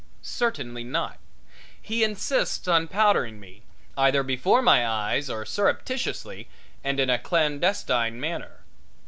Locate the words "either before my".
3.95-4.83